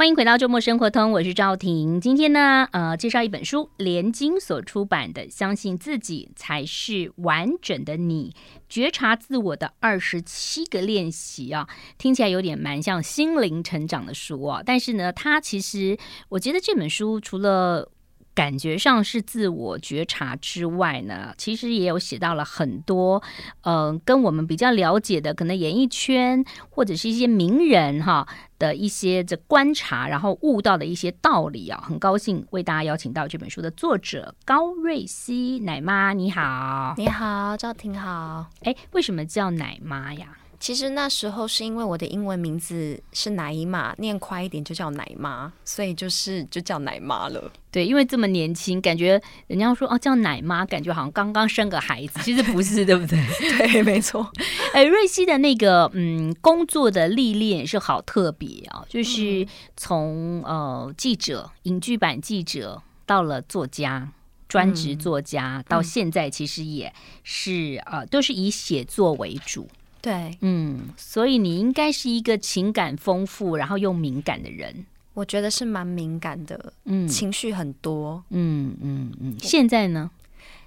[0.00, 2.00] 欢迎回到周末生活通，我是赵婷。
[2.00, 8.34] 今天呢，呃，介绍一本书，连经所出版的《相信自己才是完整的你：
[8.66, 11.68] 觉察自我的二十七个练习》啊，
[11.98, 14.62] 听起来有点蛮像心灵成长的书啊。
[14.64, 15.98] 但是呢，它其实
[16.30, 17.86] 我觉得这本书除了
[18.34, 23.22] 感觉上是自我觉察之外呢，其实也有写到了很多，
[23.62, 28.26] 嗯、呃，跟我们比较了解的，可能演艺圈或者是一些名人哈
[28.58, 31.82] 的一些这观察，然后悟到的一些道理啊。
[31.86, 38.46] 很高兴为大家邀请到这本书的作者高瑞希奶妈，你好，你好，赵婷好。
[38.62, 40.38] 哎，为什么叫奶妈呀？
[40.60, 47.50] 其实那时候是因为我的英文名字是奶妈，念快一点就叫奶妈，所以就是就叫奶妈了。
[47.70, 53.18] 对，因为这么年轻，感觉人家说哦叫奶妈，感觉好像刚刚生个孩子，其实不是，对不对？
[53.56, 54.30] 对，没错。
[54.74, 59.46] 哎，瑞希的那个嗯工作的历练是好特别啊，就是
[59.78, 64.12] 从呃记者、影剧版记者到了作家、
[64.46, 66.92] 专职作家，嗯、到现在其实也
[67.24, 69.66] 是呃都是以写作为主。
[70.00, 74.86] 对，嗯，所以你应该是一个情感丰富，然后又敏感的人。
[75.12, 79.36] 我觉得是蛮敏感的，嗯，情绪很多，嗯嗯嗯。
[79.40, 80.10] 现在呢？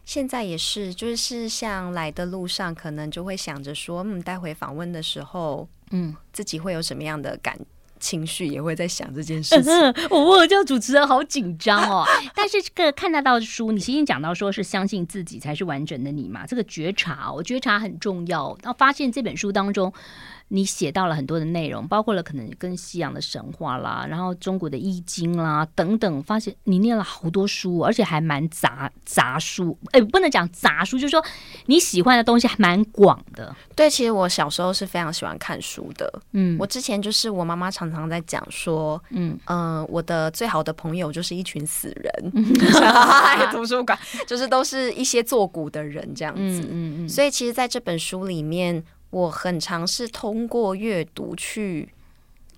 [0.06, 7.58] 现在也是，就是像来的路上，可能就会想着说，嗯，待会访问的时候，嗯，自己会有什么样的感。
[8.04, 9.74] 情绪也会在想这件事情，
[10.12, 12.06] 我我叫主持人好紧张哦。
[12.36, 18.58] 但是这个看得到的书，你其实讲到说是相信自己才是完整的你嘛，这个觉察，我觉察很重要。
[18.62, 19.94] 那发现这本书当中。
[20.50, 29.76] 你写到了很多的内容，包括了可能跟西洋的神话啦，然后中国的易经啦等等，发现你念了好多书，而且还蛮杂杂书。
[29.92, 31.24] 哎，不能讲杂书，就是说
[31.66, 33.56] 你喜欢的东西还蛮广的。
[33.76, 36.22] 对，其实我小时候是非常喜欢看书的。
[36.34, 42.32] 嗯，我之前就是我妈妈常常在讲说，嗯嗯、呃，我的最好的朋友就是一群死人，
[43.52, 43.98] 图书馆
[44.28, 46.62] 就是都是一些作古的人这样子。
[46.62, 48.84] 嗯嗯，嗯，所以其实在这本书里面。
[49.14, 51.88] 我很尝试通过阅读去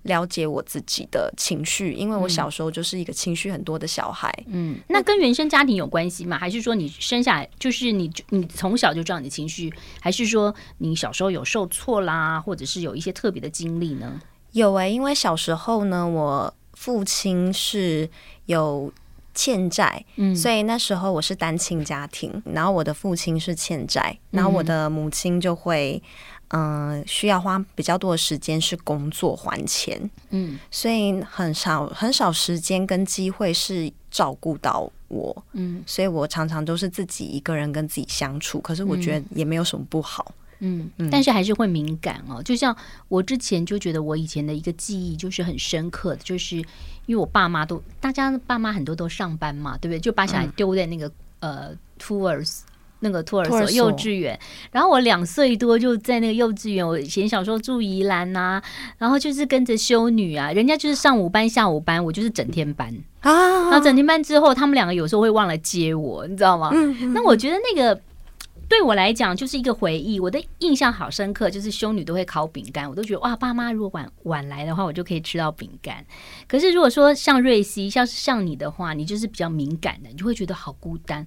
[0.04, 4.32] 了解我自己的情绪，因为我小时候就是一个情绪很多的小孩。
[4.46, 6.38] 嗯，那跟原生家庭有关系吗？
[6.38, 9.70] 还是说你生下来就是你你从小就知道你的情绪？
[10.00, 14.18] 还是说你小时候有受挫啦，或者是有一些特别的经历呢？
[14.52, 18.08] 有诶、欸，因为小时候呢，我父亲是
[18.46, 18.90] 有
[19.34, 26.00] 欠债，嗯，所以那时候我是单亲家庭，然后我的父亲是欠债，然后我的母亲就会。
[26.50, 38.60] 嗯，需要花比较多的时间是工作还钱，嗯，所以很少很少时间跟机会是照顾到我，嗯，所以我常常都是自己一个人跟自己相处。
[38.60, 42.40] 可是我觉得也没有什么不好，嗯，嗯，但是还是会敏感哦。
[42.40, 42.74] 就像
[43.08, 46.56] 我之前就觉得我以前的一个记忆就是很深刻的，就是
[47.06, 49.98] 因为我爸妈都大家爸妈很多都上班嘛，对不对？
[49.98, 51.08] 就把小孩丢在那个、
[51.40, 52.64] 嗯、呃托儿所。
[53.00, 54.38] 那个托儿所幼稚园，
[54.72, 56.86] 然后我两岁多就在那个幼稚园。
[56.86, 58.62] 我以前小时候住宜兰呐、啊，
[58.98, 63.70] 然后就是跟着修女啊，人家就是上午班、下午班，我就是整天班啊。
[63.70, 66.70] 然后整天班之后，他们两个有时候会忘了接我，你知道吗？
[67.12, 68.00] 那我觉得那个
[68.68, 71.50] 对我来讲就是一个回忆，我的印象好深刻。
[71.50, 76.04] 就是修女都会烤饼干，我都觉得哇，爸妈如果晚晚来的话，我就可以吃到饼干。
[76.48, 81.26] 可是如果说像瑞希，像是像你的话，你就是比较敏感的，你就会觉得好孤单。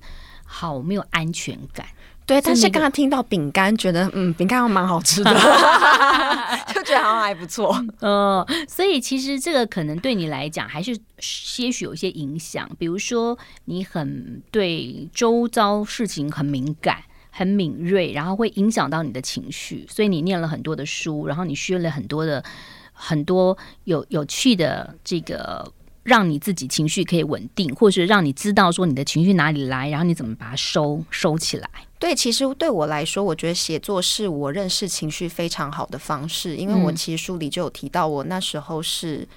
[0.51, 1.85] 好没有安全感，
[2.25, 2.41] 对。
[2.41, 5.31] 但是刚刚听到饼干，觉得嗯，饼干还蛮好吃的，
[6.73, 7.79] 就觉得好像还不错。
[8.01, 12.67] 嗯，所以其实这个可能对你来讲还是些许有一些影响。
[12.79, 16.97] 比如说，你很对周遭事情很敏感、
[17.29, 19.85] 很敏锐，然后会影响到你的情绪。
[19.87, 22.43] 所以你念了很多的书，然后你学了很多的
[22.91, 25.71] 很多有有趣的这个。
[26.09, 31.69] 让你自己情绪可以稳定，或是让你知道说你的情绪哪里来，然后你怎么把它收收起来。
[31.99, 39.27] 对，其实对我来说，我觉得写作是我认识情绪非常好的方式，因为我其实书里就有提到，我那时候是，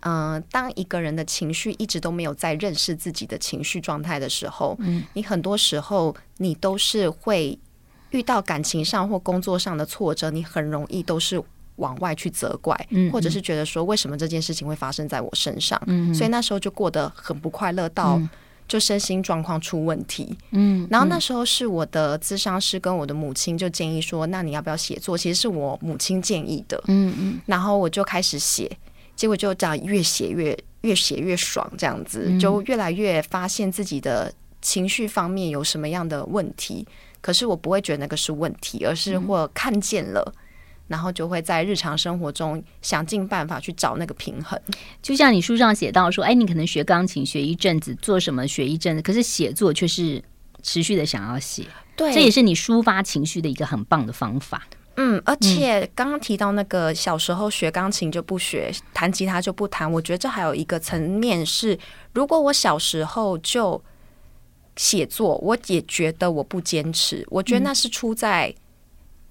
[0.00, 7.58] 嗯、呃，当一个人的情绪一直都没有在认识自己的情绪状态的时候，嗯，你很多时候你都是会
[8.10, 11.42] 遇到感情上或工作上的挫折，你很容易都是。
[11.78, 12.78] 往外去责怪，
[13.10, 15.80] 或者是觉得说，为什么这件事情会发生在我身上？
[15.86, 18.20] 嗯，所以那时候就过得很不快乐，到
[18.68, 20.36] 就身心状况出问题。
[20.50, 25.16] 嗯，然后那时候是我的咨商师跟我的母亲就建议说，那你要不要写作？
[25.16, 26.82] 其实是我母亲建议的。
[26.88, 28.70] 嗯嗯，然后我就开始写，
[29.16, 36.86] 结果就这样越写越越写越爽，这样子就越来越发现自己的情绪方面有什么样的问题。
[37.20, 40.32] 可是我不会觉得那个是问题，而是我看见了。
[40.88, 44.60] 然后就会在日常生活中想尽办法去找那个平衡。
[45.00, 50.22] 就像你书上写到说，哎，你可能学钢琴学一阵子，做什么学一阵子，可是写作却是
[50.62, 51.64] 持续的想要写。
[51.94, 54.66] 对，这也是你抒发情绪的一个很棒的方法。
[55.00, 61.78] 嗯，而且刚刚提到那个小时候学钢琴就不学，弹吉他就不弹，我觉得这还有一个层面是，
[62.12, 63.80] 如果我小时候就
[64.74, 67.24] 写作，我也觉得我不坚持。
[67.30, 68.52] 我觉得那是出在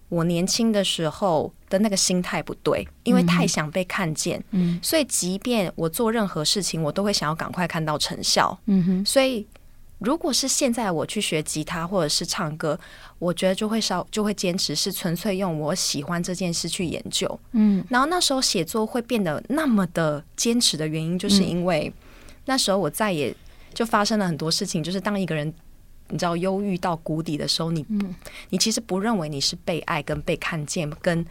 [0.10, 9.46] 我年轻的时候的那个心态不对，因为太想被看见，嗯，所以即便我做任何事情，我都会想要赶快看到成效，嗯哼，所以。
[10.00, 12.80] 如果是现在我去学吉他或者是唱歌，
[13.18, 17.28] 我觉得就会稍就会坚持，是纯粹用我喜欢这件事去研究。
[17.54, 21.92] 嗯，然后那时候写作会变得那么的坚持的原因，就是因为
[22.46, 23.36] 那时候我再也
[23.74, 25.52] 就发生了很多事情，就是当一个人
[26.10, 27.86] 你知道忧郁到谷底的时候，你
[28.50, 31.26] 你其实不认为你是被爱跟被看见，跟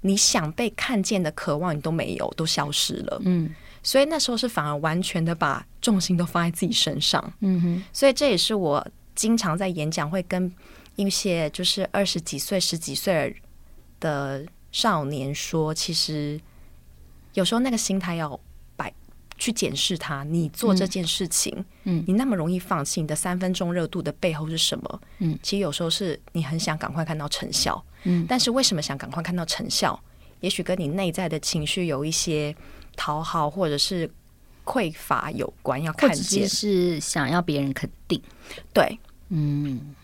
[0.00, 3.20] 你想被看见的渴望你都没有，都消失了。
[3.24, 3.54] 嗯。
[3.82, 7.84] 所以那时候是反而完全的把重心都放在自己身上，嗯哼。
[7.92, 8.84] 所以这也是我
[9.14, 10.52] 经常在演讲会跟
[10.96, 13.36] 一些就是二十几岁、十几岁
[14.00, 16.40] 的少年说，其实
[17.34, 18.40] 有时候那个心态要摆
[19.38, 25.00] 去检视他，你做这件事情，嗯，你那么容易放弃，你的三分钟热度的背后是什么？
[25.18, 29.98] 嗯，其实有时候是你很想赶快看到成效，嗯，但是为什么想赶快看到成效？
[30.40, 32.54] 也许跟你内在的情绪有一些。
[32.98, 34.10] 讨好或者是
[34.64, 36.48] 匮乏有关，要看见。
[36.48, 38.18] 是想要别人肯定，
[38.72, 38.98] 对，
[39.28, 39.94] 嗯，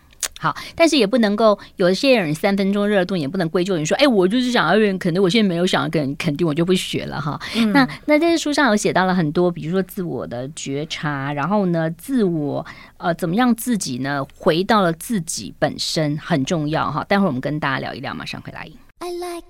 [0.43, 7.39] 好，但是也不能够有一些人三分钟热度，也不能归咎于说，哎，我就是想要人肯定，我现在没有想要跟人肯定，我就不学了哈。
[7.55, 12.65] 嗯、那那在书上有写到了很多，比如说自我的觉察，然后呢，自我
[12.97, 17.05] 呃怎么样自己呢回到了自己本身很重要哈。
[17.05, 18.67] 待会儿我们跟大家聊一聊，马上回来。
[18.99, 19.47] I like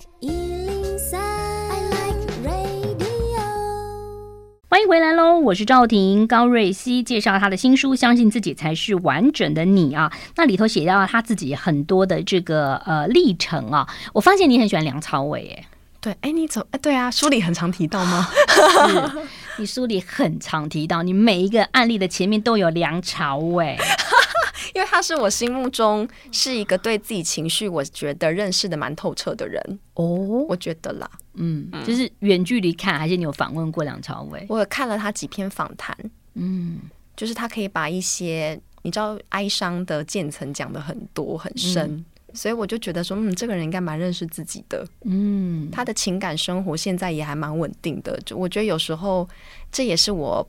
[4.74, 5.38] 欢迎回来喽！
[5.38, 13.88] 我是赵婷，高瑞希介绍他的新书《相信自己才是完整的你》啊，那里头写到了他自己很多的这个呃历程啊。
[14.14, 15.66] 我发现你很喜欢梁朝伟，耶，
[16.02, 18.28] 对，哎，你走，哎，对啊，书里很常提到吗？
[18.48, 19.28] 是，
[19.60, 23.78] 你书里很常提到，你每一个案例的前面都有梁朝伟。
[24.74, 29.80] 因为他是我心目中是一个对自己情绪，我觉得认识的蛮透彻的人。
[29.96, 30.06] 哦，
[30.48, 34.46] 我觉得啦，嗯，就是远距离看，还是你有访问过梁朝伟？
[34.50, 35.96] 我有看了他几篇访谈，
[36.34, 36.80] 嗯，
[37.16, 49.28] 就是他可以把一些你知道哀伤的渐层讲的很多很深，嗯、所以我就觉得说，嗯，这个人应该蛮认识自己的，嗯，他的情感生活现在也还蛮稳定的，就我觉得有时候
[49.72, 50.48] 这也是我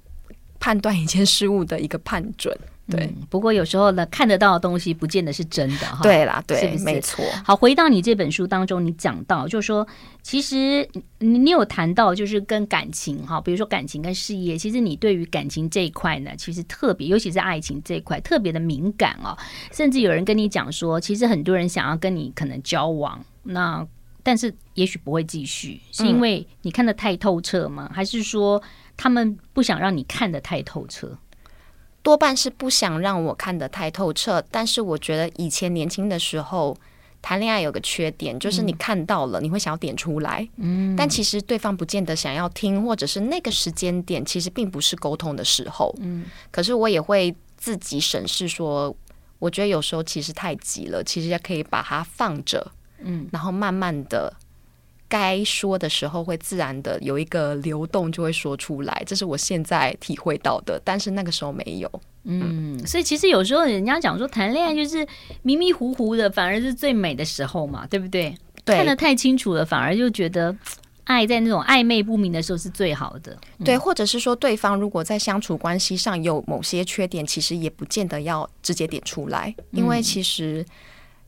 [0.58, 2.56] 判断一件事物的一个判准。
[2.90, 6.00] 对、嗯，不过有时候呢，看得到的东西不见得是真的哈。
[6.02, 6.84] 对啦，对，是不是？
[6.84, 7.24] 没错。
[7.44, 9.86] 好，回到你这本书当中，你讲到就是说，
[10.22, 10.86] 其实
[11.18, 19.34] 你你有谈到就是跟感情哈，比如说感情跟事业，其实你对于感情这一块呢，其实特别，尤其是爱情这一块特别的敏感哦。
[19.72, 23.86] 甚至有人跟你讲说，其实很多人想要跟你可能交往，那
[24.22, 27.90] 但是也许不会继续，是因为你看得太透彻吗？
[27.94, 28.62] 还是说
[28.96, 31.16] 他们不想让你看得太透彻？
[32.04, 36.76] 多半是不想让我看得太透彻，但是我觉得以前年轻的时候
[37.22, 48.94] 谈恋爱有个缺点，就是你看到了，你会想要点出来，嗯，但其实对方不见得想要听，或者是那个时间点其实并不是沟通的时候，嗯，可是我也会自己审视说，
[49.38, 54.30] 我觉得有时候其实太急了，其实也可以把它放着，嗯，然后慢慢的。
[55.14, 60.80] 该说的时候会自然的有一个流动，就会说出来，这是我现在体会到的。
[60.84, 61.88] 但是那个时候没有，
[62.24, 65.06] 嗯，嗯，所以其实有时候人家讲说谈恋爱就是
[65.42, 68.34] 迷迷糊糊的，反而是最美的时候嘛，对不对？
[68.64, 70.52] 对，看得太清楚了，反而就觉得
[71.04, 73.38] 爱在那种暧昧不明的时候是最好的。
[73.58, 80.66] 嗯、对，或者是说对方如果在相处关系上有某些缺点，其实也不见得要直接点出来，因为其实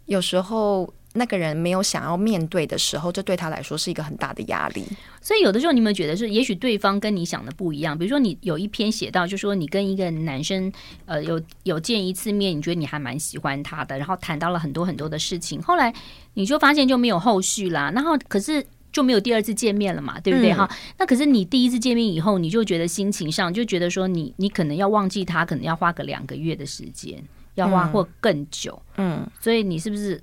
[0.07, 0.93] 有时候。
[1.17, 4.85] 那个人没有想要面对的时候，这对他来说是一个很大的压力。
[5.21, 7.99] 所以有的时候，你有没有觉得是，也许对方跟你想的不一样。
[7.99, 10.73] 比如说，你有一篇写到，就说你跟一个男生，
[11.05, 15.93] 呃，有有见一次面，你觉得你还蛮喜欢他的，然后谈到了很多很多的事情，后来
[16.35, 17.91] 你就发现就没有后续啦。
[17.95, 20.53] 然后可是就没有第二次见面了嘛，对不对？
[20.53, 27.23] 哈、嗯，那可是你第一次见面以后，你就觉得心情上就觉得说你，你你可能要忘记他，可能要花个两个月的时间，
[27.57, 28.81] 要花或更久。
[28.97, 30.23] 嗯，所以你是不是？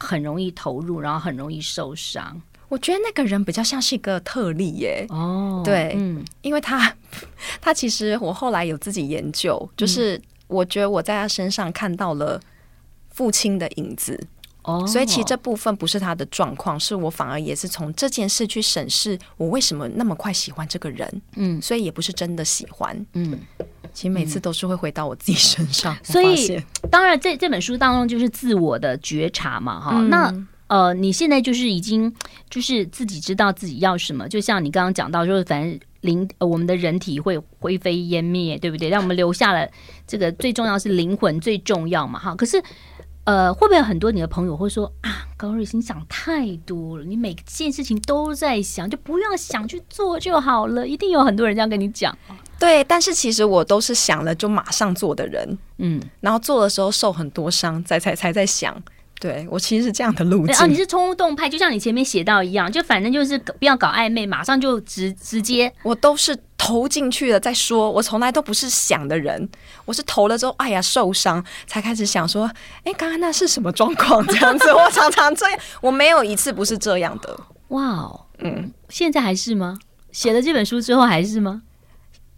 [0.00, 2.40] 很容易投入，然后很容易受伤。
[2.68, 5.04] 我觉得那个人比较像是一个特例耶。
[5.08, 6.92] 哦，对，嗯，因为他，
[7.60, 12.40] 他其实我后来有自己研究，就是我觉得我在他身上看到了
[13.10, 14.26] 父亲的影子。
[14.62, 21.22] 哦，所以其实这部分不是他的状况，是我反而也是从这件事去审视我为什么那么快喜欢这个人。
[21.36, 23.06] 嗯，所以也不是真的喜欢。
[23.14, 23.38] 嗯，
[23.94, 25.96] 其实每次都是会回到我自己身上。
[26.04, 29.98] 所以当然，这这本书当中就是自我的觉察嘛，哈。
[30.08, 30.30] 那
[30.66, 32.14] 呃，你现在就是已经
[32.50, 38.90] 就是自己知道自己要什么，就像你刚刚讲到，就是反正灵呃我们的人体会灰飞烟灭，对不对？
[38.90, 39.66] 让我们留下了
[40.06, 42.34] 这个最重要是灵魂最重要嘛，哈。
[42.34, 42.62] 可是。
[43.30, 50.84] 呃，会不会有很多你的朋友会说啊，高瑞欣想太多了，你每件事情都在想，就不要想去做就好了。
[50.88, 52.12] 一定有很多人这样跟你讲。
[52.58, 58.76] 对，但是其实我都是想了就马上做的人，嗯，然后做的时候受很多伤，才才才在想。
[59.20, 60.56] 对，我其实是这样的路径。
[60.56, 65.70] 哦，你是冲动派，就像你前面写到一样，就反正就是不要搞暧昧，马上就直直接。
[65.82, 69.46] 我都是投进去了再说，我从来都不是想的人，
[69.84, 72.50] 我是投了之后，哎呀受伤才开始想说，
[72.84, 74.24] 哎，刚刚那是什么状况？
[74.28, 77.38] 这样子，我常常这样，我没有一次不是这样的。
[77.68, 79.78] 哇哦，嗯，现在还是吗？
[80.12, 81.60] 写了这本书之后还是吗？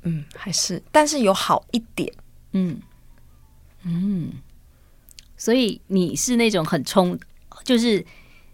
[0.03, 2.13] 嗯，还是，但是有好一点，
[2.55, 2.81] 嗯
[3.85, 4.33] 嗯。
[5.43, 7.19] 所以你是那种很冲，
[7.65, 8.07] 就是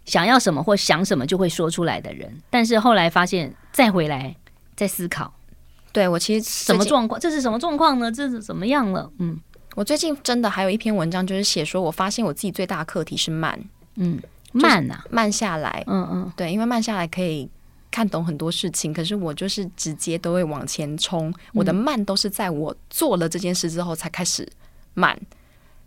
[0.05, 4.35] 想要什么或想什么就会说出来的人，但是后来发现再回来
[4.75, 5.31] 再思考，
[5.91, 7.21] 对我其实什么状况？
[7.21, 8.11] 这是什么状况呢？
[8.11, 9.07] 这是怎么样了？
[9.19, 9.39] 嗯，
[9.75, 13.63] 我最近真的还有一篇文章，就是写说我发现我自己最大的课题是慢，
[13.97, 14.19] 嗯，
[14.51, 17.47] 慢啊，慢下来，嗯嗯，对，因为慢下来可以
[17.91, 24.51] 看懂很多事情，可是我就是直接都会往前冲，我的慢都是在我做了这件事之后才开始
[24.95, 25.15] 慢。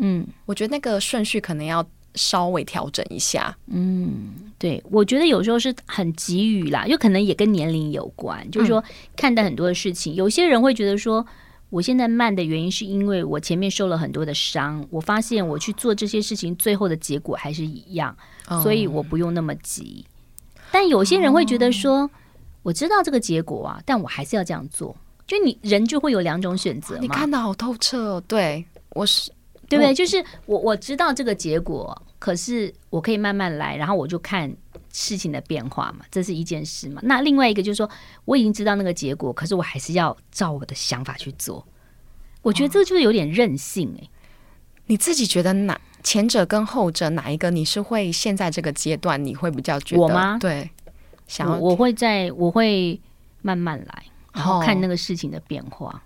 [0.05, 1.85] 嗯，我觉得那个顺序可能要
[2.17, 3.57] 稍微调整一下。
[3.69, 8.51] 嗯，对，我觉得有时候是很急于啦，有可能也跟年龄有关。
[8.51, 8.83] 就是说，
[9.17, 11.25] 看待很多的事情，有些人会觉得说，
[11.71, 18.15] 我现在慢的原因是因为我前面受了很多的伤，我发现我去做这些事情，最后的结果还是一样，
[18.63, 20.05] 所以我不用那么急。
[20.73, 22.11] 但有些人会觉得说，
[22.65, 24.97] 我知道这个结果啊，但我还是要这样做。
[25.29, 26.99] 就你人就会有两种选择。
[26.99, 28.23] 你看得好透彻哦。
[28.27, 29.31] 对，我是。
[29.73, 29.95] 对不对？
[29.95, 34.55] 就是我我知道这个结果，可是我可以慢慢来，然后我就看
[34.93, 37.01] 事情的变化嘛，这是一件事嘛。
[37.05, 37.89] 那另外一个就是说，
[38.27, 41.67] 我已经知道那个结果，可是我还是要照我的想法去做。
[42.43, 44.09] 我觉得这就是有点任性哎。
[44.87, 50.03] 你自己觉得哪前者跟后者哪一个你是会现在这个阶段你会比较觉得？
[50.03, 50.37] 我吗？
[50.41, 50.69] 对，
[51.27, 53.01] 想我，我会在我会
[53.41, 56.03] 慢慢来，然后看那个事情的变化。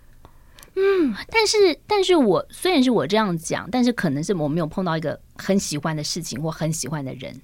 [0.76, 1.56] 嗯，但是，
[1.86, 7.34] 但是我虽然是我这样讲，但是可能是我没有碰到一个很喜欢的事情或很喜欢的人。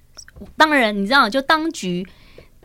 [0.57, 2.07] 当然，你知道，就当局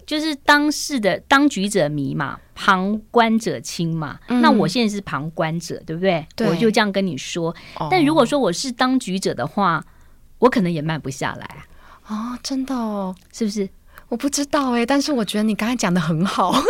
[0.05, 4.19] 就是当事的当局者迷嘛，旁观者清嘛。
[4.27, 6.25] 嗯、那我现在是旁观者，对不对？
[6.35, 7.55] 对，我就这样跟你说。
[7.89, 9.83] 但如果说我是当局者的话，
[10.39, 11.65] 我可能也慢不下来。
[12.07, 13.69] 哦，真的哦，是不是？
[14.09, 16.53] 我不知道哎，但是我觉得你刚才讲的很好。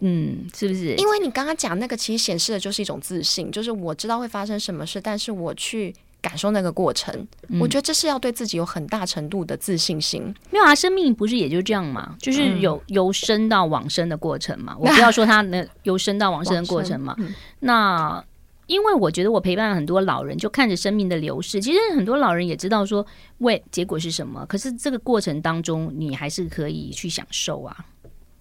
[0.00, 0.94] 嗯，是不是？
[0.96, 7.26] 因为你刚刚讲那个，其实显示的就是一种自信，就是我知道会发生什么事，但是我去感受那个过程。
[7.48, 10.22] 嗯、我觉得这是要对自己有很大程度的自信心。
[10.50, 14.74] 没有啊，生命不是也就这样嘛，就是有由生到往生的过程嘛。
[14.74, 17.14] 嗯、我不要说他那由生到往生的过程嘛。
[17.20, 18.22] 嗯、那
[18.66, 21.58] 因为我觉得我陪伴了很多老人，就看着生命的流逝。
[21.58, 23.06] 其实很多老人也知道说，
[23.38, 27.86] 喂结果是什么，可是这个过程当中，你还是可以去享受啊。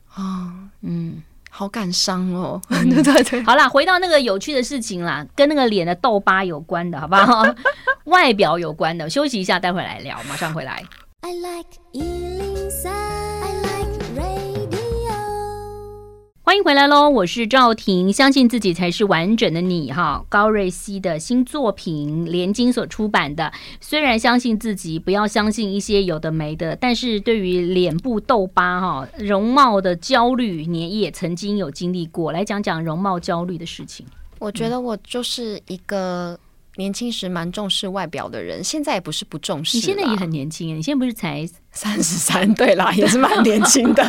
[0.09, 1.23] 啊、哦，嗯。
[1.57, 3.41] 好感伤哦，嗯、 对对对。
[3.43, 7.45] 好啦，回到那个有趣的事情啦，跟那个脸的痘疤有关的，好不好？
[8.05, 10.83] 外表有关的，休息一下，待会来聊，马上回来。
[11.21, 11.69] I like
[16.55, 17.09] 欢迎回来喽！
[17.09, 20.23] 我是赵婷，相信自己才是完整的你哈。
[20.29, 23.51] 高瑞希的新作品，连经所出版的。
[23.81, 32.31] 虽然相信自己，不要相信一些有的没的，但是对于脸部痘疤哈、容貌的焦虑，你也曾经有经历过。
[32.31, 34.05] 来讲讲容貌焦虑的事情。
[34.39, 36.39] 我觉得我就是一个
[36.77, 39.77] 年轻时蛮重视外表的人，现在也不是不重视。
[39.77, 42.51] 你现在也很年轻，你现在不是才三十三？
[42.55, 44.03] 对啦，也是蛮年轻的。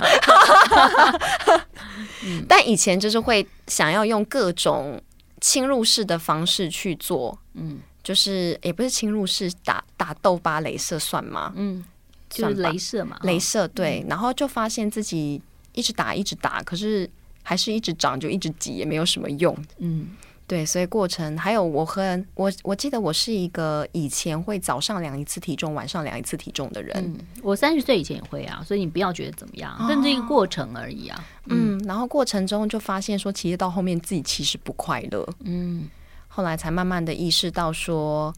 [2.49, 5.01] 但以前就是会想要用各种
[5.41, 11.53] 侵入式的方式去做，嗯，就是也不是侵入式，打打痘疤镭射算吗？
[11.55, 11.85] 嗯，
[12.29, 15.41] 就是镭射嘛，镭射对，然后就发现自己
[15.73, 17.09] 一直打一直打，可是
[17.45, 20.09] 还是一直长，就一直挤，也没有什么用，嗯。
[20.47, 26.95] 对，所以过程还有我和我，我记得我是一个以前会早上量一次体重，晚上量一次体重的人。
[26.97, 31.25] 嗯，我三十岁以前也会啊，所以你不要觉得怎么样，这是一个过程而已啊。
[31.47, 35.29] 嗯，嗯，然后过程中就发现说，其实到后面自己其实不快乐。
[35.45, 35.89] 嗯，
[36.29, 38.33] 后来才慢慢的意识到说，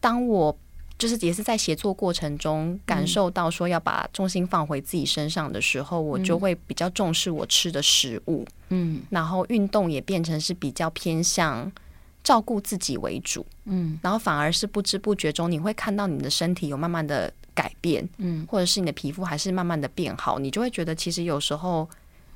[0.00, 0.56] 当我
[0.98, 11.70] 就是也是在写作过程中感受到说要把重心放回自己身上的时候，嗯、我就会比较重视我吃的食物，嗯，然后运动也变成是比较偏向
[12.24, 21.88] 照顾自己为主，嗯，然后反而是不知不觉中你会看到你的身体有慢慢的改变，嗯，或者是你的皮肤还是慢慢的变好，你就会觉得其实有时候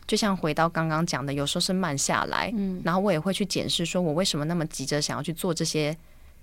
[0.07, 5.97] 就像回到刚刚讲的，有时候是慢下来，嗯，然后我也会去检视说我为什么那么急着想要去做这些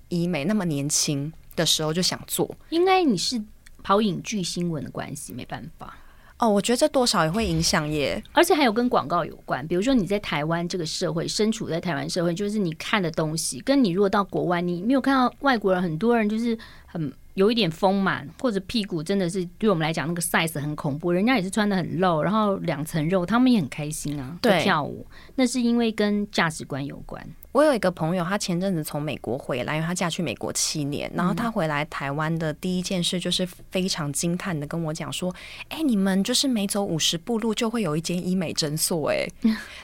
[0.10, 1.32] 医美，那么年轻。
[1.56, 3.42] 的时候就想做，应该你是
[3.84, 5.98] 跑影剧新闻的关系，没办法
[6.38, 6.50] 哦。
[6.50, 9.66] 我觉得这多少也会影响耶，而且还有跟广告有关。
[9.68, 27.26] 比如说你在台湾这个社会，身处在台湾社会，就是你看的东西，跟你如果到国外，你没有看到外国人，很多人就是很有一点丰满，或者屁股真的是对我们来讲那个 size 很恐怖，人家也是穿的很露，然后两层肉，他们也很开心啊，对，跳舞，那是因为跟价值观有关。
[27.52, 35.34] 我有一个朋友，他前阵子从美国回来，因为他嫁去美国七年，然后他回来台湾的第一件事就是非常惊叹的跟我讲说
[35.70, 39.28] ：“哎、欸，你们就是每走五十步路就会有一间医美诊所。”哎，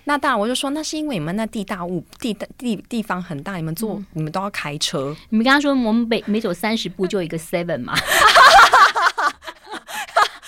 [0.04, 5.16] 那当然我就说，那是因为你们那地大物地地地方很大，你们坐、嗯、你们都要开车。
[5.30, 7.96] 你们跟他说，我们每每走三十步就有一个 seven 嘛。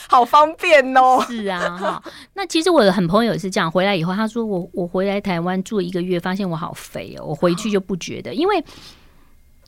[0.10, 1.24] 好方便哦！
[1.28, 2.04] 是啊，哈。
[2.34, 7.26] 那其实我的很朋友也是这样，回来以后他说我我回来台湾住一个月，发现我好肥哦。
[7.26, 8.64] 我回去就不觉得，因为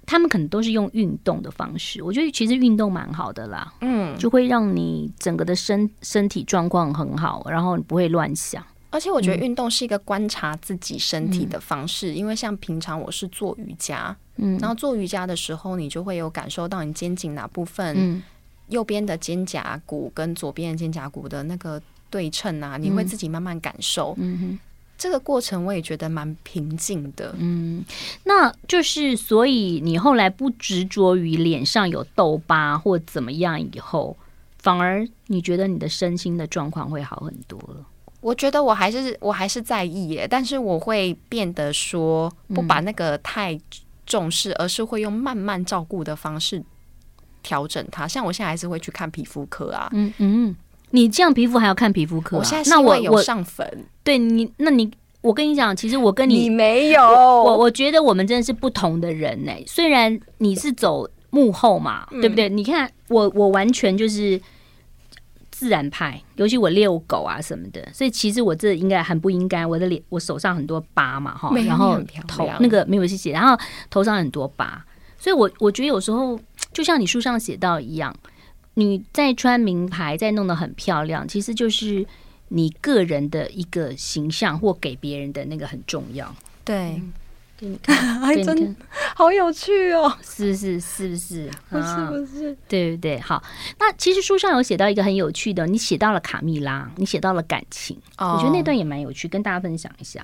[0.06, 2.02] 他们可能都是用运动的方式。
[2.02, 8.64] 我觉得其实运动蛮好的啦，嗯，就会让你整个的身身体状况很好，然后你不会乱想。
[8.92, 18.24] 而且我觉得运动是一个观察自己身体的方式，嗯、因为像平常我是做瑜伽，嗯，然后做瑜伽的时候，你就会有感受到你肩颈哪部分，嗯。
[18.70, 24.16] 右边的肩胛骨跟左边的肩胛骨的那个对称啊，你会自己慢慢感受。
[24.18, 24.60] 嗯哼，
[24.98, 27.36] 这个过程我也觉得蛮平静的。
[27.38, 27.84] 嗯，
[28.24, 34.16] 那就是所以你后来不执着于脸上有痘疤或怎么样以后，
[34.58, 37.86] 反而你觉得你的身心的状况会好很多了。
[38.22, 43.58] 我觉得我还是我还是在意耶，但是我会变得说不把那个太
[44.06, 46.62] 重视，而是会用慢慢照顾的方式。
[47.42, 49.90] 调整它，像我现在还是会去看皮肤科啊。
[49.94, 50.56] 嗯嗯，
[50.92, 52.40] 你这样皮肤还要看皮肤科啊？
[52.40, 53.86] 我现在那我有上粉。
[54.04, 54.90] 对你，那你
[55.22, 59.52] 我跟你讲，其实我跟你你没有，我我，觉得我们真的是不同的人呢。
[59.68, 62.50] 虽然你是走幕后嘛，嗯、对不对？
[62.50, 64.42] 你看我，我完全就是
[65.52, 69.66] 自然派，尤其我遛狗啊什么的，所以其实我这应该很不应该。
[69.66, 73.56] 我的脸，我手上很多疤嘛，哈，然后头那个没有谢谢，然后
[73.90, 74.84] 头上很多疤，
[75.20, 76.40] 所以我我觉得有时候。
[76.72, 78.16] 就像你书上写到一样，
[78.76, 82.06] 你在穿名牌，在弄得很漂亮，其实就是
[82.50, 86.34] 你个人的一个形象，或给别人的那个很重要。
[86.64, 87.02] 对，
[87.58, 88.76] 给你 看，还真
[89.16, 90.16] 好有趣哦！
[90.22, 90.80] 是不是？
[90.80, 91.52] 是不是？
[91.70, 92.58] 不 是不是？
[92.68, 93.20] 对不对？
[93.20, 93.44] 好，
[93.80, 100.24] 那其实书上有写到一个很有趣的，你写到了卡蜜拉，你写到了感情，哦、我觉得那段也蛮有趣，跟大家分享一下。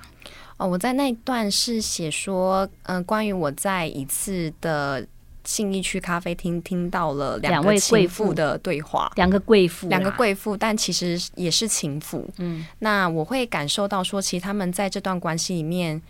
[0.56, 5.06] 哦，我在那段是写说，嗯、呃，关于我在一次的。
[5.46, 12.28] 信义区咖啡厅听到了两位贵妇的对话，两个贵妇，两个贵妇，但其实也是情妇。
[12.38, 16.02] 嗯，那我会感受到说，其实他们在这段关系里面，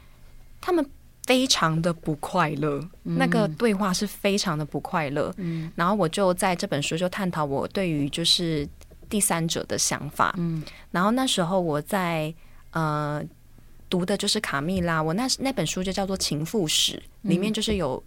[0.59, 0.85] 他们
[1.27, 2.81] 非常的不快乐。
[3.05, 5.31] 嗯、那个对话是非常的不快乐。
[5.37, 8.67] 嗯，然后我就在这本书就探讨我对于就是
[9.11, 10.35] 第三者的想法。
[10.39, 12.33] 嗯，然后那时候我在
[12.71, 13.23] 呃
[13.91, 16.95] 读的就是卡蜜拉，我那那本书就叫做《情妇史》，
[17.29, 18.03] 里面就是有。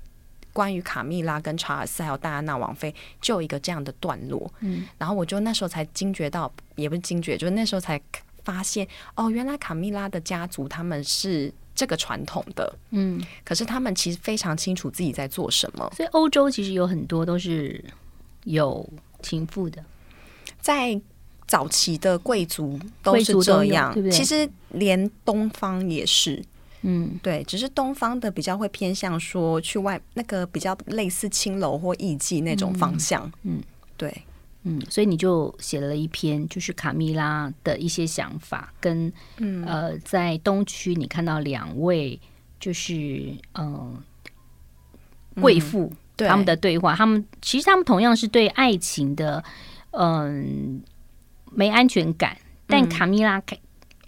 [0.59, 4.53] 关于卡蜜拉跟查尔斯还有戴安娜王妃，就有一个这样的段落。
[4.59, 7.97] 嗯，然后我就那时候才惊觉到，也不是惊觉，就是那时候才
[8.43, 12.75] 发现，哦，原来卡蜜拉的家族他们是这个传统的。
[12.89, 15.89] 嗯，可是他们其实非常清楚自己在做什么。
[15.95, 17.81] 所以欧洲其实有很多都是
[18.43, 18.85] 有
[19.21, 19.81] 情妇的，
[20.59, 20.99] 在
[21.47, 24.11] 早期的贵族都是这样，对不对？
[24.11, 26.43] 其实连东方也是。
[26.81, 33.25] 嗯，对，只是东方的比较会偏向说去外那个比较类似青楼或艺妓那种方向。
[33.43, 33.63] 嗯，嗯
[33.97, 34.23] 对，
[34.63, 42.19] 嗯，所以你就写了一篇，就是卡蜜拉的一些想法，跟、嗯、呃，在东区你看到两位
[42.59, 44.01] 就是嗯
[45.41, 49.43] 贵妇他们的对话，他们其实他们同样是对爱情的
[49.91, 50.81] 嗯
[51.51, 52.37] 没安全感，
[52.67, 53.41] 但卡蜜拉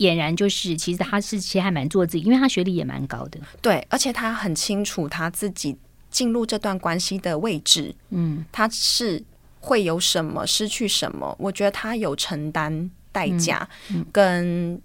[0.01, 3.39] 俨然就是，其实他是其实还蛮做自己，因为他学历也蛮高的。
[3.61, 5.77] 对，而且他很清楚他自己
[6.09, 9.23] 进入这段关系的位置，嗯，他是
[9.59, 11.35] 会有什么失去什么。
[11.39, 14.81] 我觉得他有承担代价，嗯，跟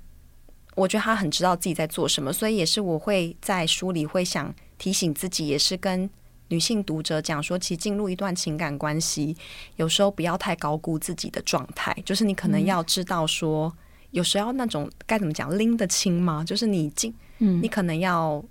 [0.74, 6.08] 我觉得他很知道自己在做什么，所以也是我会在书里会想提醒自己，也是跟
[6.48, 9.34] 女性读者讲说，其实进入一段情感关系，
[9.76, 13.78] 有时候不要太高估自己的状态，就是你可能要知道说，嗯、
[14.16, 16.42] 有时候那种该怎么讲拎得清吗？
[16.42, 18.42] 就是你进，嗯，你可能要，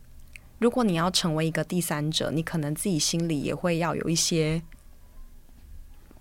[0.60, 4.62] 如果你要成为一个第三者，你可能自己心里也会要有一些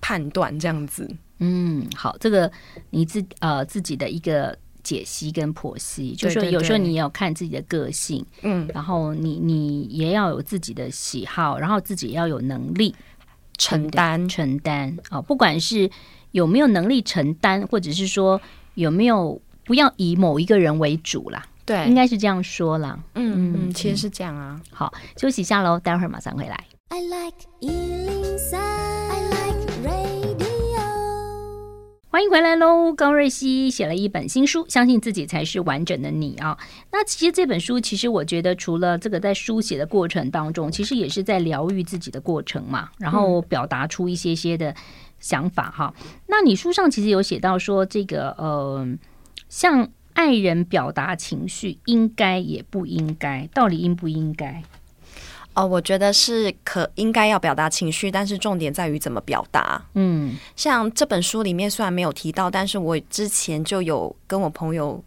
[0.00, 1.07] 判断，这样子。
[1.40, 2.50] 嗯，好，这个
[2.88, 12.94] 你自呃自己的一个解析跟剖析，就是说有时候你也要看自己的个性，嗯，然后你你也要有自己的喜好，然后自己要有能力
[13.59, 15.90] 承担承担啊，不管是
[16.30, 18.40] 有没有能力承担，或者是说
[18.74, 24.60] 有没有不要以某一个人为主啦，对，应该是这样说啦，嗯嗯，其实是这样啊。
[24.70, 26.64] 好，休息一下喽，待会儿马上回来。
[26.88, 27.34] I like
[32.10, 32.92] 欢迎回来喽！
[32.92, 36.56] 高瑞熙写了一本新书，相信自己才是完整的你啊。
[36.92, 44.72] 那其实这本书，其实我觉得除了这个在书写的过程当中，其实也是在疗愈自己的过程嘛，然后表达出一些些的
[45.24, 45.94] 想法哈。
[45.98, 48.87] 嗯、那你书上其实有写到说，这个呃，
[49.48, 54.62] 向爱人表达情绪，应该也不应该，到底应不应该？
[55.54, 59.82] 哦，我觉得是可应该要表达情绪，但是重点在于怎么表达。
[59.94, 65.02] 嗯，像这本书里面虽然没有提到，但是我之前就有跟我朋友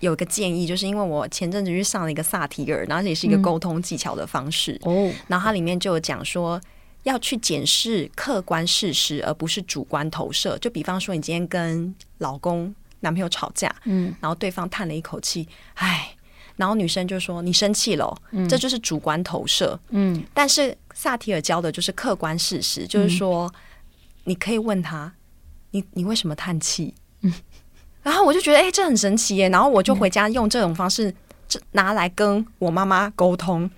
[0.00, 4.72] 有一个建议，就是因为我前阵子去上了一个萨提尔，然后也是一个沟通技巧的方式。
[4.84, 6.60] 哦、嗯，然后它里面就有讲说
[7.04, 10.56] 要去检视客观事实，而不是主观投射。
[10.58, 16.14] 就比方说，你今天跟老公、男朋友吵架，嗯，然后对方叹了一口气，唉。
[16.54, 23.52] 然后女生就说：“你生气了，嗯，这就是主观投射。”嗯，但是萨提尔教的就是客观事实，就是说，
[24.24, 25.12] 你可以问他
[25.72, 27.32] ：“你你为什么叹气？”嗯，
[28.02, 29.48] 然后我就觉得，哎，这很神奇耶。
[29.48, 31.12] 然后我就回家用这种方式，
[31.48, 33.68] 这拿来跟我妈妈沟通。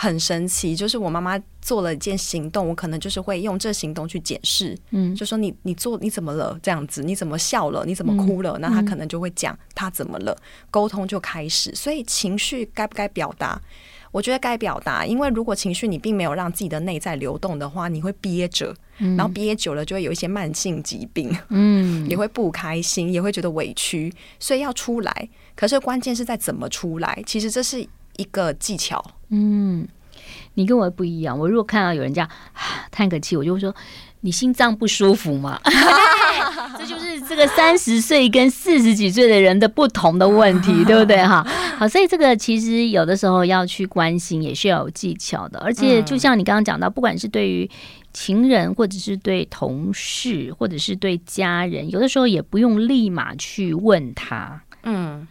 [0.00, 10.36] 很神奇，就是我妈妈做了一件行动，我可能就是会用这行动去解释，嗯，就说你你做你怎么了这样子，你怎么笑了，你怎么哭了，嗯、那他可能就会讲他怎么了，
[10.70, 11.74] 沟通就开始。
[11.74, 13.60] 所以情绪该不该表达？
[14.12, 25.28] 我觉得该表达，因为如果情绪你并没有让自己的内在流动的话，你会憋着，嗯、然后憋久了就会有一些慢性疾病，嗯， 也会不开心，也会觉得委屈，所以要出来。
[25.56, 27.84] 可是关键是在怎么出来，其实这是
[28.18, 29.02] 一个技巧。
[29.30, 29.88] 嗯，
[30.54, 31.38] 你跟我不一样。
[31.38, 32.28] 我如果看到有人这样
[32.90, 33.74] 叹个气，我就会说
[34.20, 35.58] ：“你心脏不舒服吗？”
[36.78, 41.16] 这就是这个三十岁跟四十几岁的人的不同的问题，对不对？
[41.18, 41.42] 哈，
[41.78, 45.58] 好，所以这个其实有的时候要去关心，也是要有技巧的。
[45.60, 47.68] 而且，就像你刚刚讲到，不管是对于
[48.12, 55.26] 情人，或者是对同事，或者是对家人，有的时候也不用立马去问他，嗯，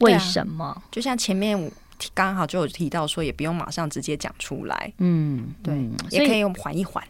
[0.00, 0.82] 为什么？
[0.90, 1.70] 就像前面。
[2.14, 4.92] 刚好就有提到说，也不用马上直接讲出来。
[4.98, 7.02] 嗯，对，嗯、也可以缓一缓。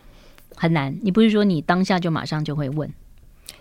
[0.56, 2.92] 很难，你不是说你当下就马上就会问？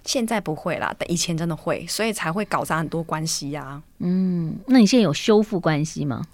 [0.05, 3.83] 现在不会啦，但以前真的会，所以才会搞砸很多关系呀、啊。
[3.99, 6.25] 嗯，那你现在有修复关系吗？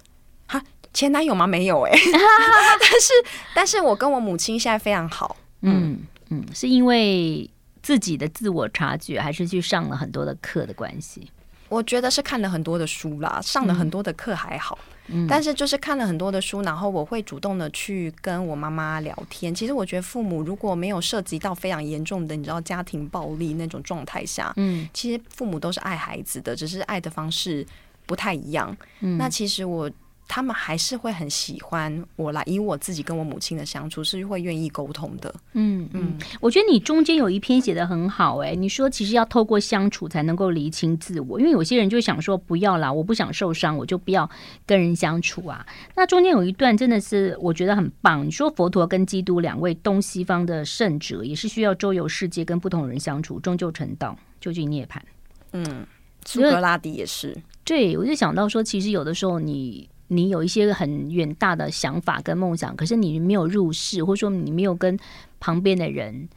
[0.47, 0.61] 哈，
[0.93, 1.47] 前男友吗？
[1.47, 1.97] 没有哎、欸。
[2.79, 3.13] 但是，
[3.55, 5.35] 但是我跟我母亲现在非常好。
[5.61, 7.49] 嗯嗯，是因为
[7.81, 11.29] 自己的自我察觉，还是去上了很多的课的关系？
[11.69, 19.53] 我觉得是看了很多的书啦，上了很多的课还好，嗯，但是就是看了很多的书，然后我会主动的去跟我妈妈聊天。
[19.53, 27.65] 其实我觉得父母如果没有涉及到非常严重的，你知道家庭暴力那种状态下，嗯，其实父母都是爱孩子的，只是爱的方式
[28.05, 28.75] 不太一样。
[29.01, 29.89] 嗯，那其实我。
[30.27, 35.33] 他们还是会很喜欢我来，以我自己跟我母亲的相处是会愿意沟通的。
[35.53, 44.29] 嗯嗯，我觉得你中间有一篇写的很好，欸，哎，你说其实要透过相处才能够厘清自我，因为有些人就想说不要啦，我不想受伤，我就不要
[44.65, 45.65] 跟人相处啊。
[45.95, 54.97] 那中间有一段真的是我觉得很棒，你说佛陀跟基督两位东西方的圣者，也是需要周游世界跟不同人相处，终究成道，究竟涅槃。
[55.53, 55.85] 嗯，
[56.25, 57.37] 苏格拉底也是。
[57.63, 59.87] 对，我就想到说，其实有的时候你。
[60.07, 64.97] 你有一些很远大的想法跟梦想，可是你没有入世，或者说你没有跟
[65.39, 66.27] 旁边的人，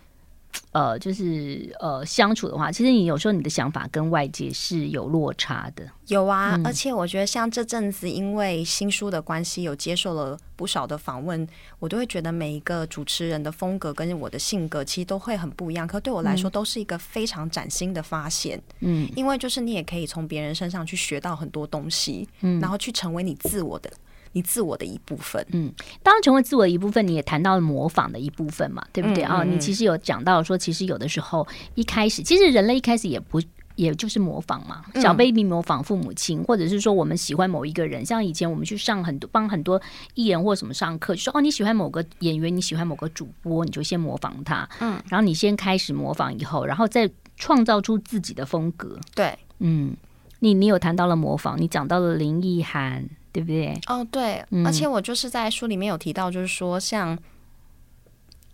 [0.78, 5.84] 呃，就是呃相处的话，其实你有时候你的想法跟外界是有落差的。
[6.06, 11.44] 有啊，嗯、而且我觉得像这阵子，因为新书的关系，有接受了不少的访问，
[11.80, 15.84] 我都会觉得每一个主持人的风格跟我的性格其实都会很不一样。
[15.84, 18.62] 可对我来说，都是一个非常崭新的发现。
[18.78, 23.90] 嗯，因为就是你也可以从别人身上去学到很多东西，嗯，然后去成为你自我的。
[24.32, 29.22] 你自我的一部分，嗯，当然成为自我的一部分，你也谈到了模仿的一部分嘛，对不对？
[29.24, 29.42] 啊？
[29.42, 33.40] 嗯嗯、你其实有讲到说，其实有的时候一开始，其实人类一开始也不
[33.76, 39.80] 也就是模仿嘛，小 baby 模仿父母亲，嗯、或者是说我们喜欢某一个人，像以前我们去上很多帮很多
[40.14, 48.98] 艺人或什么上课，就说哦你喜欢某个演员，你喜欢某个主播，你就先模仿他，嗯，然后你先开始模仿以后，然后再创造出自己的风格。
[49.14, 49.96] 对，嗯，
[50.40, 53.08] 你你有谈到了模仿，你讲到了林奕含，
[53.44, 53.80] 对不对？
[53.86, 57.18] 哦，对，嗯、而且我就是在书里面有提到，就是说像。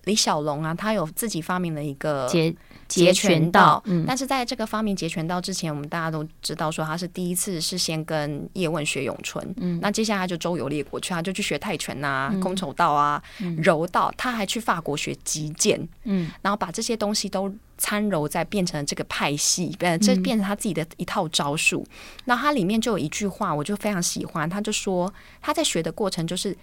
[0.05, 2.55] 李小龙啊，他有自己发明了一个截
[2.87, 21.87] 截拳道，嗯，但是在这个发明截拳道之前，我们大家都知道说他是第一次是先跟叶问学咏春，嗯，那接下来他就周游列国去，他就去学泰拳啊、嗯、空手道啊、嗯、柔道，他还去法国学击剑，嗯，然后把这些东西都参揉在变成这个派系，变这变成他自己的一套招数。
[22.27, 26.55] 那他里面就有一句话，我就非常喜欢，他就说他在学的过程就是。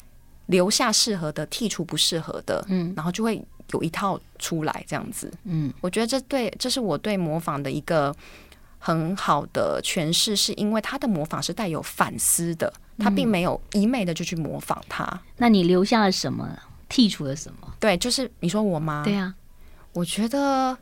[0.51, 8.13] 留下适合的，剔除不适合的，嗯，然后就会有一套出来这样子，嗯，我觉得这对，这是我对模仿的一个
[8.77, 15.03] 很好的诠释，是因为他的模仿是带有反思的，他并没有一昧的就去模仿他。
[15.05, 16.47] 嗯，那你留下了什么？
[16.89, 17.73] 剔除了什么？
[17.79, 19.03] 对，就是你说我吗？
[19.05, 19.33] 对啊，
[19.93, 20.77] 我觉得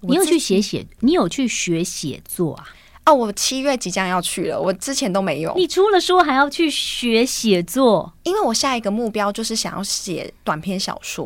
[0.00, 2.68] 我你有去写写，你有去学写作啊？
[3.06, 5.54] 哦，我七月即将要去了，我之前都没有。
[5.54, 11.24] 你除了说还要去学写作，因为我下一个目标就是想要写短篇小说。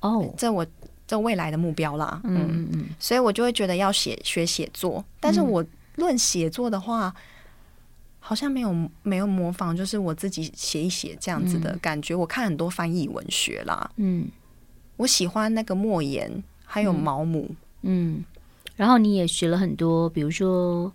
[0.00, 0.66] 哦，这我
[1.06, 2.20] 这未来的目标啦。
[2.24, 5.04] 嗯嗯嗯，所以我就会觉得要写学写作。
[5.20, 7.14] 但是我论写作的话，嗯、
[8.18, 12.14] 好像没有没有模仿，就是我自己写一写这样子的感觉。
[12.14, 14.26] 嗯、我看很多翻译文学啦，嗯，
[14.96, 17.46] 我喜欢那个莫言，还有毛姆，
[17.82, 18.24] 嗯，嗯，
[18.74, 20.92] 然后你也学了很多，比如说。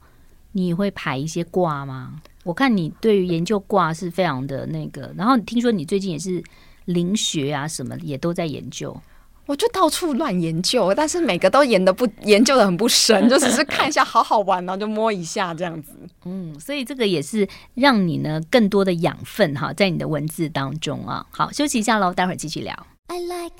[0.58, 2.20] 你会排一些卦吗？
[2.44, 6.44] 我看你对于研究卦是非常的那个，然后听说你最近也是
[6.86, 8.96] 灵学啊什么也都在研究。
[9.46, 15.94] 我就到处乱研究，但是每个都研的不研究的很不深， 就只是看一下好好玩，然后就摸一下这样子。
[16.26, 21.26] 嗯，所以这个也是让你呢更多的养分哈，在你的文字当中啊。
[21.30, 22.76] 好，休息一下喽，待会儿继续聊。
[23.08, 23.56] I like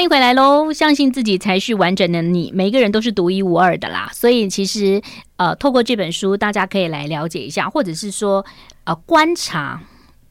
[0.00, 0.72] 欢迎回来喽！
[0.72, 4.10] 相信自己才是完整的你，每一个人都是独一无二的啦。
[4.14, 4.98] 所以其实
[5.36, 8.42] 呃，透过这本书，大家可以来了解一下，或者是说
[8.84, 9.78] 呃，观察。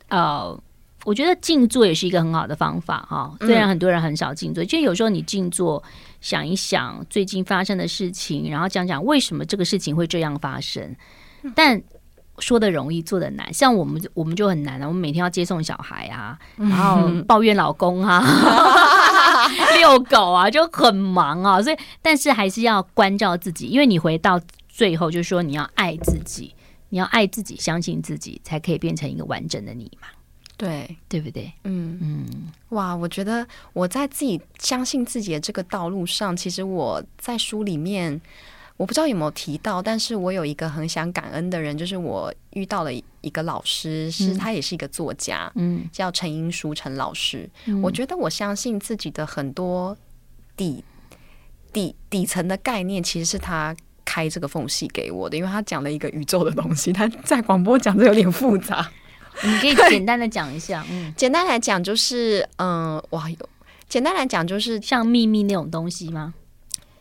[0.08, 0.60] 呃，
[1.06, 3.32] 我觉得静坐也是一个很好的方法哈。
[3.42, 5.84] 虽然很多人很少静坐，就、嗯、有时候你静坐
[6.20, 10.96] 想一想最近发生的事情，然后讲讲为什么这个事情会这样发生，
[11.54, 11.80] 但。
[12.42, 13.54] 说的容易，做的难。
[13.54, 14.88] 像我们，我们就很难了。
[14.88, 18.24] 我们每天要接送小孩啊，然后抱怨老公啊，
[19.78, 21.62] 遛狗啊，就很忙啊。
[21.62, 26.54] 所以，但是还是要关照自己，因为你回到最后，就是说你要爱自己，
[26.90, 30.08] 你要爱自己，相信自己，才可以变成一个完整的你嘛。
[30.58, 31.52] 对，对不对？
[31.64, 32.26] 嗯嗯。
[32.70, 38.20] 哇，我觉得我在自己相信自己的这个道路上，其实我在书里面。
[38.80, 47.50] 我不知道有没有提到，但是我有一个很想感恩的人，就是我遇到了一个老师，是他也是一个作家，嗯，叫陈英书陈老师。
[47.66, 49.98] 嗯，我觉得我相信自己的很多
[50.56, 50.82] 底
[51.74, 58.90] 底底层的概念，其实是他开这个缝隙给我的，因为他讲了一个宇宙的东西，他在广播讲的有点复杂，
[59.44, 60.86] 你可以简单的讲一下。
[60.90, 63.50] 嗯，简单来讲就是，嗯、呃，哇，有
[63.90, 66.34] 简单来讲就是像秘密那种东西吗？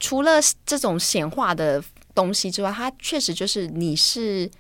[0.01, 1.83] 除了这种显化的
[2.15, 4.51] 东西之外，它确实就是你是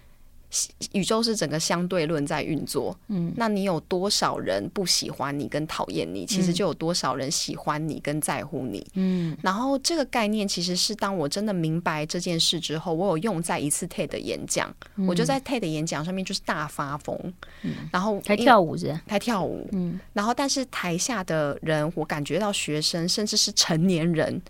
[0.93, 2.99] 宇宙是整个相对论在运作。
[3.09, 8.87] 嗯，那你有多少人不喜欢你跟讨厌你，其实就有多少人喜欢你跟在乎你。
[8.95, 17.15] 嗯，然后这个概念其实是当我真的明白这件事之后，我有用在一次 TED 演讲，嗯，我就在 TED 演讲上面就是大发疯，
[17.63, 18.99] 嗯，然后还跳舞是？
[19.07, 24.41] 还跳舞，嗯，然后但是台下的人，我感觉到学生甚至是成年人。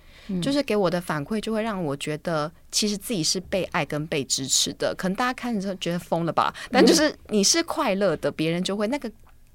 [0.43, 4.95] 就是给我的反馈，就会让我觉得，其实自己是被爱跟被支持的。
[4.95, 6.55] 可能大家看的时候觉得疯了吧？
[6.71, 9.11] 但就是你是快乐的，别人就会那个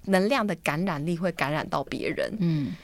[0.06, 2.36] 能量的感染力会感染到别人。
[2.40, 2.76] 嗯，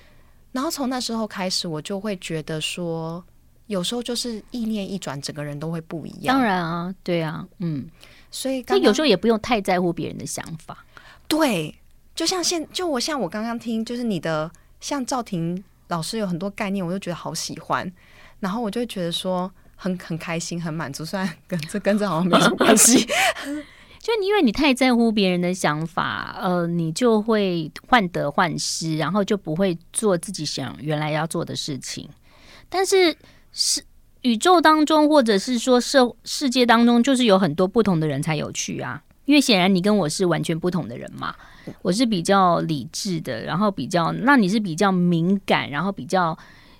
[0.51, 3.23] 然后从那时候开始，我就会觉得说，
[3.67, 6.35] 有时候就是意念一转，整个人都会不一样。
[6.35, 7.87] 当然啊，对啊，嗯，
[8.29, 10.85] 所以刚刚有时候也不用太在乎别人的想法。
[11.27, 11.75] 对，
[12.13, 15.63] 就像现就我像我刚刚听，就是你的像赵婷。
[15.89, 17.91] 老师有很多概念，我就觉得好喜欢，
[18.39, 21.03] 然后我就觉得说很很开心、很满足。
[21.05, 23.05] 虽然跟这跟这好像没什么 关系，
[23.99, 32.07] 就因为你太在乎别人的想法，呃，你就会患得患失，然后就不会做自己想原来要做的事情。
[32.69, 33.15] 但是
[33.51, 33.83] 是
[34.21, 39.01] 宇宙当中，或者是说社世界当中，就是有很多不同的人才有趣啊。
[39.29, 41.35] 因为显然你跟我是完全不同的人嘛，
[41.83, 46.35] 我是比较理智的，然后比较，那你是比较敏感，然后比较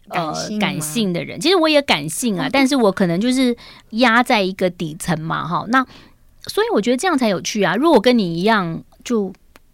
[0.08, 1.40] 呃感性的人。
[1.40, 3.56] 其实我也感性啊，但是我可能就是
[3.92, 5.64] 压在一个底层嘛，哈。
[5.68, 5.86] 那
[6.48, 7.76] 所以我觉得这样才有趣啊。
[7.76, 9.32] 如果跟你一样，就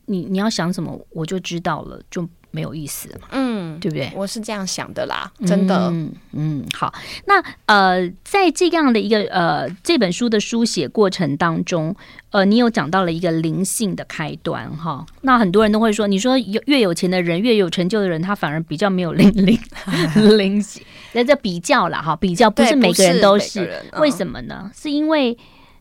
[0.08, 2.28] 你你要想什么，我就知道了，就。
[2.56, 4.10] 没有意思嘛，嗯，对不对？
[4.16, 6.94] 我是这样想的啦，真的，嗯，嗯，好。
[7.26, 11.94] 那呃，在这样的一个呃这本书的书写过程当中，
[12.30, 15.06] 呃，你有讲到了一个灵性的开端哈。
[15.22, 19.60] 那很多人都会说，你说有越有钱的人，越有成就的人，他反而比较没有灵灵
[20.38, 20.82] 灵性。
[21.12, 24.72] 那这比较了哈，比较不是每个人都是，是为什么呢？
[24.74, 25.38] 是因为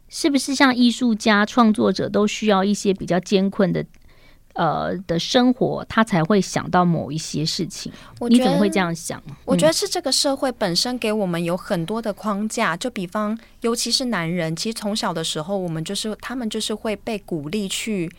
[0.09, 3.85] 是不是像艺术家、创作者都需要一些比较艰困的？
[4.55, 7.93] 呃的生活，他才会想到某一些事情。
[8.29, 9.23] 你怎么会这样想？
[9.45, 12.77] 我觉得是这个社会本身给我们有很多的框架。
[12.77, 18.11] 就比方，尤其是男人，其实从小的时候，我们就是他们就是会被鼓励去。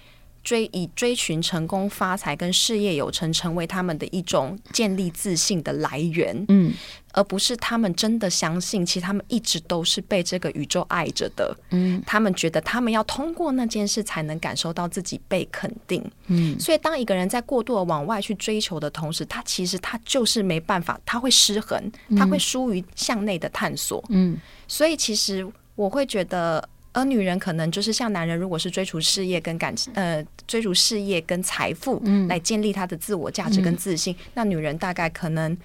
[0.46, 6.46] 追以追寻成功、发财跟事业有成，成为他们的一种建立自信的来源。
[6.50, 6.72] 嗯，
[7.16, 11.56] 而不是他们真的相信，其实他们一直都是被这个宇宙爱着的。
[11.72, 16.04] 嗯，他们觉得他们要通过那件事才能感受到自己被肯定。
[16.28, 24.04] 嗯，所以当一个人在过度的往外去追求的同时，他其实他就是没办法，他会失衡，他会疏于向内的探索。
[24.10, 26.68] 嗯，所以其实我会觉得。
[26.98, 35.58] 而女人可能就是像男人，如果是追逐事业跟感情，呃，追逐事业跟财富来建立她的自我价值跟自信，嗯、那女人大概可能，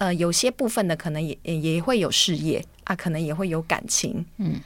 [0.00, 4.24] 呃，有些部分的可能也也会有事业啊，可能也会有感情。
[4.38, 4.58] 嗯，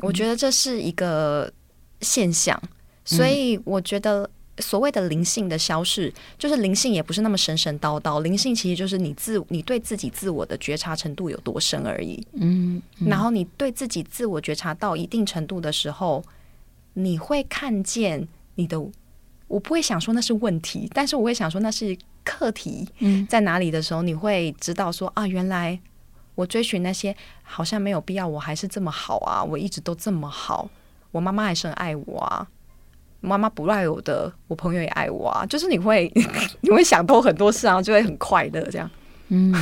[0.00, 1.52] 我觉得这是一个
[2.00, 2.60] 现象，
[3.04, 4.28] 所以我觉得。
[4.58, 12.26] 所谓的灵性的消逝，就是灵性也不是那么神神叨叨，灵性其实就是你自你对自己自我的觉察程度有多深而已。
[12.32, 16.24] 嗯，嗯，然后你对自己自我觉察到一定程度的时候，
[16.94, 18.80] 你会看见你的，
[19.46, 21.94] 我不会想说那是问题，但是我会想说那是
[22.26, 22.86] 课题。
[22.98, 25.78] 嗯，在哪里的时候，你会知道说啊，原来
[26.34, 30.68] 我追寻那些好像没有必要，我还是这么好啊，我一直都这么好，
[31.12, 32.46] 我妈妈还是很爱我啊。
[33.20, 35.46] 妈妈不爱我的，我朋友也爱我啊。
[35.46, 36.12] 就是你会，
[36.60, 38.88] 你会想通很多事，然后就会很快乐这样。
[39.28, 39.52] 嗯，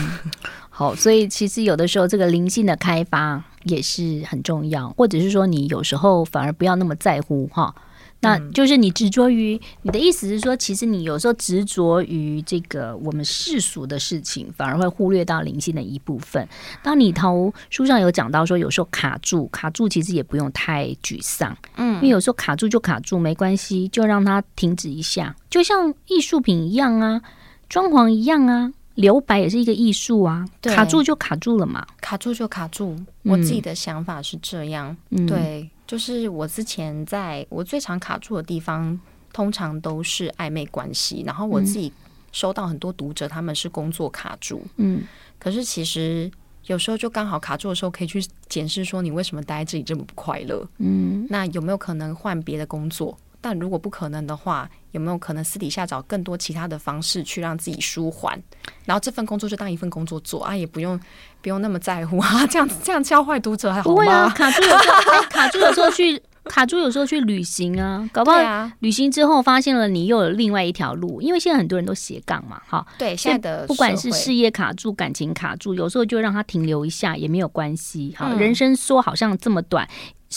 [0.69, 7.75] 好，所以其实有的时候这个灵性的开发也是很重要，或者是说你有时候反而不要那么在乎哈。
[8.21, 16.49] 那就是你执着于你的意思是说，其实你有时候执着于这个我们世俗的事情，反而会忽略到灵性的一部分。
[16.83, 27.21] 当你头书上有讲到说，有时候卡住，卡住其实也不用太沮丧，嗯，因为有时候卡住就卡住，没关系，就让它停止一下，就像艺术品一样啊，
[27.69, 32.97] 装潢一样啊，留白也是一个艺术啊，卡住就卡住了嘛，卡住就卡住。
[33.25, 35.69] 我自己的想法是这样，嗯、对。
[35.87, 38.99] 就是我之前在我最常卡住的地方，
[39.33, 41.23] 通常都是暧昧关系。
[41.27, 41.93] 然后我自己
[42.33, 44.65] 收到很多读者，他们是工作卡住。
[44.77, 45.03] 嗯，
[45.39, 46.31] 可是其实
[46.67, 50.67] 有时候就刚好卡住的时候，可以去检视说你为什么待在这里这么不快乐？
[50.79, 53.17] 嗯，那有没有可能换别的工作？
[53.45, 58.43] 但如果不可能的话，有没有可能私底下找更多其他的方式去让自己舒缓？
[58.87, 60.99] 然后这份工作就当一份工作做啊，也不用
[61.43, 62.47] 不用那么在乎啊。
[62.47, 63.95] 这样 这样教坏读者还好吗？
[63.95, 72.87] 不会啊，卡住有时候卡住有时候去卡住有时候去旅行啊，搞不好旅行之后发现了你又有另外一条路，因为现在很多人都斜杠嘛，哈。
[72.97, 78.15] 对，现在的不管是事业卡住、感情卡住，有时候就让它停留一下也没有关系。
[78.17, 79.87] 好，人生说好像这么短。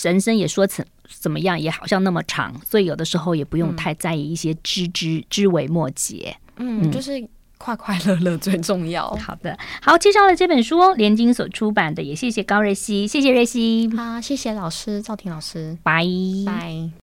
[0.03, 6.35] 人生也说怎怎么样，也好像那么长，所以有的时候也不用太在意一些枝枝枝微末节。
[6.57, 9.07] 嗯，就是快快乐乐最重要。
[9.15, 13.89] 好的，好，介绍了这本书哦，联经所出版的，也谢谢高瑞希，谢谢瑞希。
[13.95, 16.03] 好，谢谢老师赵婷老师，拜
[16.45, 16.89] 拜。